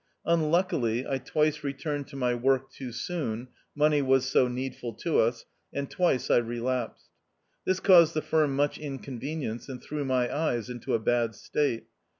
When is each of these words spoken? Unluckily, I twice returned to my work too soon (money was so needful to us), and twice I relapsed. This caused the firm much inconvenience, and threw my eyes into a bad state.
Unluckily, 0.25 1.05
I 1.07 1.19
twice 1.19 1.63
returned 1.63 2.07
to 2.07 2.15
my 2.15 2.33
work 2.33 2.71
too 2.71 2.91
soon 2.91 3.49
(money 3.75 4.01
was 4.01 4.25
so 4.25 4.47
needful 4.47 4.93
to 4.95 5.19
us), 5.19 5.45
and 5.71 5.91
twice 5.91 6.31
I 6.31 6.37
relapsed. 6.37 7.11
This 7.65 7.79
caused 7.79 8.15
the 8.15 8.23
firm 8.23 8.55
much 8.55 8.79
inconvenience, 8.79 9.69
and 9.69 9.79
threw 9.79 10.03
my 10.03 10.35
eyes 10.35 10.71
into 10.71 10.95
a 10.95 10.99
bad 10.99 11.35
state. 11.35 11.85